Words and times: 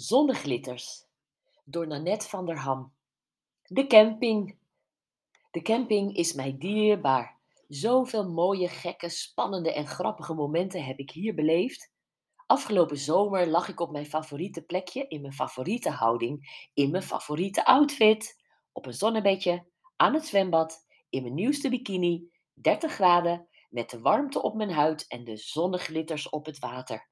Zonneglitters 0.00 1.04
door 1.64 1.86
Nanette 1.86 2.28
van 2.28 2.46
der 2.46 2.58
Ham. 2.58 2.92
De 3.62 3.86
camping. 3.86 4.58
De 5.50 5.62
camping 5.62 6.16
is 6.16 6.32
mij 6.32 6.58
dierbaar. 6.58 7.38
Zoveel 7.68 8.28
mooie, 8.30 8.68
gekke, 8.68 9.08
spannende 9.08 9.72
en 9.72 9.86
grappige 9.86 10.34
momenten 10.34 10.84
heb 10.84 10.98
ik 10.98 11.10
hier 11.10 11.34
beleefd. 11.34 11.92
Afgelopen 12.46 12.96
zomer 12.96 13.46
lag 13.46 13.68
ik 13.68 13.80
op 13.80 13.90
mijn 13.90 14.06
favoriete 14.06 14.62
plekje, 14.62 15.08
in 15.08 15.20
mijn 15.20 15.32
favoriete 15.32 15.90
houding, 15.90 16.66
in 16.74 16.90
mijn 16.90 17.02
favoriete 17.02 17.64
outfit, 17.64 18.42
op 18.72 18.86
een 18.86 18.94
zonnebedje, 18.94 19.66
aan 19.96 20.14
het 20.14 20.26
zwembad, 20.26 20.86
in 21.08 21.22
mijn 21.22 21.34
nieuwste 21.34 21.68
bikini, 21.68 22.30
30 22.54 22.92
graden, 22.92 23.48
met 23.70 23.90
de 23.90 24.00
warmte 24.00 24.42
op 24.42 24.54
mijn 24.54 24.72
huid 24.72 25.06
en 25.06 25.24
de 25.24 25.36
zonneglitters 25.36 26.28
op 26.28 26.46
het 26.46 26.58
water. 26.58 27.08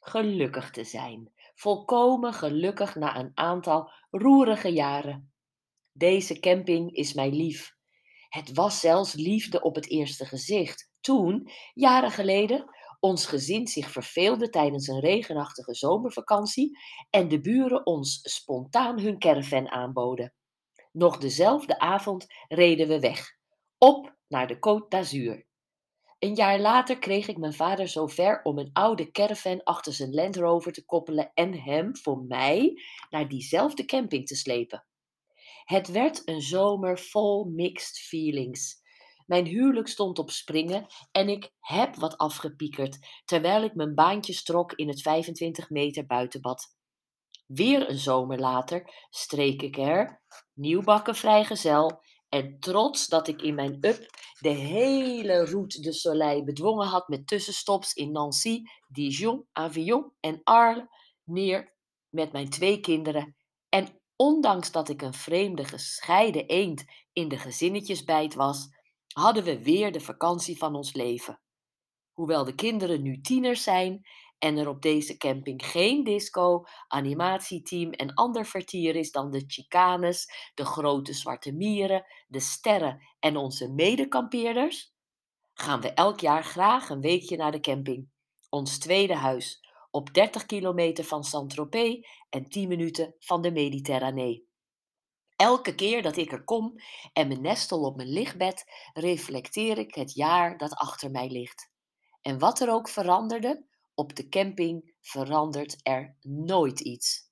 Gelukkig 0.00 0.70
te 0.70 0.84
zijn, 0.84 1.32
volkomen 1.54 2.32
gelukkig 2.32 2.94
na 2.94 3.16
een 3.16 3.30
aantal 3.34 3.90
roerige 4.10 4.68
jaren. 4.68 5.32
Deze 5.92 6.40
camping 6.40 6.92
is 6.92 7.12
mij 7.12 7.30
lief. 7.30 7.74
Het 8.28 8.52
was 8.52 8.80
zelfs 8.80 9.14
liefde 9.14 9.60
op 9.60 9.74
het 9.74 9.88
eerste 9.88 10.24
gezicht. 10.24 10.90
Toen, 11.00 11.50
jaren 11.74 12.10
geleden, 12.10 12.64
ons 13.00 13.26
gezin 13.26 13.66
zich 13.66 13.90
verveelde 13.90 14.48
tijdens 14.48 14.88
een 14.88 15.00
regenachtige 15.00 15.74
zomervakantie 15.74 16.78
en 17.10 17.28
de 17.28 17.40
buren 17.40 17.86
ons 17.86 18.20
spontaan 18.22 19.00
hun 19.00 19.18
caravan 19.18 19.68
aanboden. 19.68 20.34
Nog 20.92 21.18
dezelfde 21.18 21.78
avond 21.78 22.26
reden 22.48 22.88
we 22.88 23.00
weg, 23.00 23.36
op 23.78 24.16
naar 24.28 24.46
de 24.46 24.56
Côte 24.56 24.88
d'Azur. 24.88 25.46
Een 26.22 26.34
jaar 26.34 26.60
later 26.60 26.98
kreeg 26.98 27.28
ik 27.28 27.38
mijn 27.38 27.52
vader 27.52 27.88
zover 27.88 28.42
om 28.42 28.58
een 28.58 28.70
oude 28.72 29.10
caravan 29.10 29.62
achter 29.62 29.92
zijn 29.92 30.14
Land 30.14 30.36
Rover 30.36 30.72
te 30.72 30.84
koppelen 30.84 31.30
en 31.34 31.54
hem 31.54 31.96
voor 31.96 32.24
mij 32.24 32.82
naar 33.10 33.28
diezelfde 33.28 33.84
camping 33.84 34.26
te 34.26 34.36
slepen. 34.36 34.84
Het 35.64 35.88
werd 35.88 36.28
een 36.28 36.40
zomer 36.40 36.98
vol 36.98 37.44
mixed 37.44 37.98
feelings. 37.98 38.80
Mijn 39.26 39.46
huwelijk 39.46 39.88
stond 39.88 40.18
op 40.18 40.30
springen 40.30 40.86
en 41.12 41.28
ik 41.28 41.50
heb 41.60 41.94
wat 41.94 42.16
afgepiekerd 42.16 43.22
terwijl 43.24 43.62
ik 43.62 43.74
mijn 43.74 43.94
baantje 43.94 44.42
trok 44.42 44.72
in 44.72 44.88
het 44.88 45.02
25 45.02 45.70
meter 45.70 46.06
buitenbad. 46.06 46.76
Weer 47.46 47.90
een 47.90 47.98
zomer 47.98 48.38
later 48.38 49.06
streek 49.10 49.62
ik 49.62 49.76
er, 49.76 50.22
nieuwbakken 50.54 51.14
vrijgezel, 51.14 52.02
en 52.34 52.60
trots 52.60 53.08
dat 53.08 53.28
ik 53.28 53.42
in 53.42 53.54
mijn 53.54 53.78
up 53.80 54.10
de 54.38 54.48
hele 54.48 55.44
Route 55.44 55.80
de 55.80 55.92
Soleil 55.92 56.44
bedwongen 56.44 56.86
had 56.86 57.08
met 57.08 57.26
tussenstops 57.26 57.92
in 57.92 58.12
Nancy, 58.12 58.62
Dijon, 58.88 59.46
Avignon 59.52 60.12
en 60.20 60.40
Arles, 60.44 60.84
neer 61.24 61.74
met 62.08 62.32
mijn 62.32 62.48
twee 62.48 62.80
kinderen. 62.80 63.36
En 63.68 64.00
ondanks 64.16 64.70
dat 64.70 64.88
ik 64.88 65.02
een 65.02 65.14
vreemde 65.14 65.64
gescheiden 65.64 66.46
eend 66.46 66.84
in 67.12 67.28
de 67.28 67.38
gezinnetjesbijt 67.38 68.34
was, 68.34 68.68
hadden 69.14 69.44
we 69.44 69.62
weer 69.62 69.92
de 69.92 70.00
vakantie 70.00 70.58
van 70.58 70.74
ons 70.74 70.94
leven. 70.94 71.40
Hoewel 72.12 72.44
de 72.44 72.54
kinderen 72.54 73.02
nu 73.02 73.20
tieners 73.20 73.62
zijn 73.62 74.06
en 74.42 74.56
er 74.56 74.68
op 74.68 74.82
deze 74.82 75.16
camping 75.16 75.66
geen 75.66 76.04
disco, 76.04 76.64
animatieteam 76.88 77.90
en 77.90 78.14
ander 78.14 78.46
vertier 78.46 78.96
is 78.96 79.10
dan 79.10 79.30
de 79.30 79.44
chicanes, 79.46 80.50
de 80.54 80.64
grote 80.64 81.12
zwarte 81.12 81.52
mieren, 81.52 82.04
de 82.28 82.40
sterren 82.40 83.00
en 83.20 83.36
onze 83.36 83.72
medekampeerders, 83.72 84.94
gaan 85.54 85.80
we 85.80 85.92
elk 85.92 86.20
jaar 86.20 86.44
graag 86.44 86.88
een 86.88 87.00
weekje 87.00 87.36
naar 87.36 87.52
de 87.52 87.60
camping, 87.60 88.08
ons 88.48 88.78
tweede 88.78 89.14
huis, 89.14 89.68
op 89.90 90.14
30 90.14 90.46
kilometer 90.46 91.04
van 91.04 91.24
Saint-Tropez 91.24 92.06
en 92.30 92.48
10 92.48 92.68
minuten 92.68 93.14
van 93.18 93.42
de 93.42 93.52
Mediterranee. 93.52 94.48
Elke 95.36 95.74
keer 95.74 96.02
dat 96.02 96.16
ik 96.16 96.32
er 96.32 96.44
kom 96.44 96.74
en 97.12 97.28
me 97.28 97.34
nestel 97.34 97.80
op 97.80 97.96
mijn 97.96 98.12
lichtbed, 98.12 98.64
reflecteer 98.92 99.78
ik 99.78 99.94
het 99.94 100.14
jaar 100.14 100.58
dat 100.58 100.74
achter 100.74 101.10
mij 101.10 101.28
ligt. 101.28 101.70
En 102.22 102.38
wat 102.38 102.60
er 102.60 102.70
ook 102.70 102.88
veranderde, 102.88 103.70
op 103.94 104.16
de 104.16 104.28
camping 104.28 104.94
verandert 105.00 105.76
er 105.82 106.16
nooit 106.20 106.80
iets. 106.80 107.30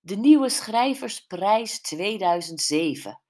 De 0.00 0.16
nieuwe 0.16 0.48
schrijversprijs 0.48 1.80
2007. 1.80 3.20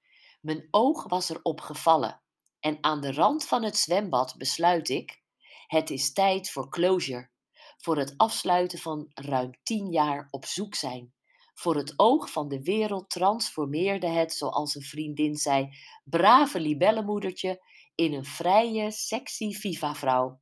Mijn 0.41 0.67
oog 0.71 1.07
was 1.07 1.29
erop 1.29 1.61
gevallen 1.61 2.21
en 2.59 2.77
aan 2.81 3.01
de 3.01 3.11
rand 3.11 3.47
van 3.47 3.63
het 3.63 3.77
zwembad 3.77 4.35
besluit 4.37 4.89
ik: 4.89 5.21
het 5.67 5.89
is 5.89 6.13
tijd 6.13 6.49
voor 6.51 6.69
closure, 6.69 7.29
voor 7.77 7.97
het 7.97 8.13
afsluiten 8.17 8.79
van 8.79 9.11
ruim 9.13 9.51
tien 9.63 9.91
jaar 9.91 10.27
op 10.31 10.45
zoek 10.45 10.75
zijn. 10.75 11.13
Voor 11.53 11.75
het 11.75 11.93
oog 11.95 12.31
van 12.31 12.47
de 12.47 12.63
wereld 12.63 13.09
transformeerde 13.09 14.07
het, 14.07 14.33
zoals 14.33 14.75
een 14.75 14.81
vriendin 14.81 15.35
zei, 15.35 15.69
brave 16.03 16.59
libellenmoedertje 16.59 17.63
in 17.95 18.13
een 18.13 18.25
vrije, 18.25 18.91
sexy 18.91 19.51
viva-vrouw. 19.51 20.39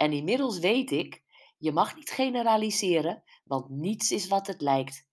En 0.00 0.12
inmiddels 0.12 0.58
weet 0.58 0.90
ik, 0.90 1.22
je 1.58 1.72
mag 1.72 1.96
niet 1.96 2.10
generaliseren, 2.10 3.22
want 3.44 3.68
niets 3.68 4.12
is 4.12 4.28
wat 4.28 4.46
het 4.46 4.60
lijkt. 4.60 5.08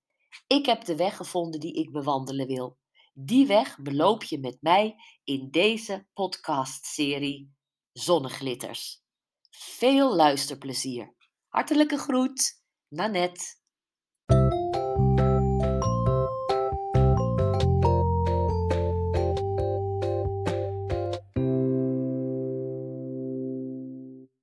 Ik 0.47 0.65
heb 0.65 0.85
de 0.85 0.95
weg 0.95 1.15
gevonden 1.15 1.59
die 1.59 1.73
ik 1.73 1.91
bewandelen 1.91 2.47
wil. 2.47 2.77
Die 3.13 3.47
weg 3.47 3.79
beloop 3.79 4.23
je 4.23 4.39
met 4.39 4.57
mij 4.61 4.95
in 5.23 5.51
deze 5.51 6.07
podcastserie 6.13 7.53
Zonneglitters. 7.91 9.03
Veel 9.49 10.15
luisterplezier. 10.15 11.15
Hartelijke 11.47 11.97
groet, 11.97 12.61
Nanette. 12.87 13.55